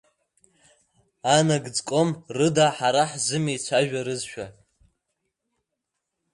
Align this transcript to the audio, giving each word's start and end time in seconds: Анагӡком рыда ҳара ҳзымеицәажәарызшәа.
Анагӡком 1.35 2.09
рыда 2.37 2.67
ҳара 2.77 3.03
ҳзымеицәажәарызшәа. 3.11 4.45